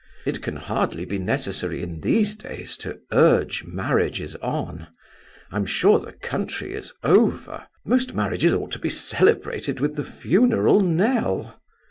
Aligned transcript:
It 0.25 0.41
can 0.41 0.55
hardly 0.55 1.05
be 1.05 1.19
necessary 1.19 1.83
in 1.83 1.99
these 1.99 2.35
days 2.35 2.75
to 2.77 2.99
urge 3.11 3.65
marriages 3.65 4.35
on. 4.37 4.87
I'm 5.51 5.67
sure 5.67 5.99
the 5.99 6.13
country 6.13 6.73
is 6.73 6.91
over... 7.03 7.67
Most 7.85 8.15
marriages 8.15 8.51
ought 8.51 8.71
to 8.71 8.79
be 8.79 8.89
celebrated 8.89 9.79
with 9.79 9.97
the 9.97 10.03
funeral 10.03 10.79
knell!" 10.79 11.61